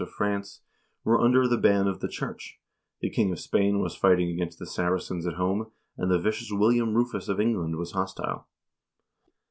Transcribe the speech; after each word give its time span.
of 0.01 0.09
France, 0.09 0.61
were 1.03 1.21
under 1.21 1.47
the 1.47 1.59
ban 1.59 1.85
of 1.85 1.99
the 1.99 2.07
church, 2.07 2.59
the 3.01 3.09
king 3.11 3.31
of 3.31 3.39
Spain 3.39 3.77
was 3.79 3.95
fighting 3.95 4.29
against 4.29 4.57
the 4.57 4.65
Saracens 4.65 5.27
at 5.27 5.35
home, 5.35 5.69
and 5.95 6.09
the 6.09 6.17
vicious 6.17 6.49
William 6.51 6.95
Rufus 6.95 7.29
of 7.29 7.39
England 7.39 7.75
was 7.75 7.91
hostile. 7.91 8.47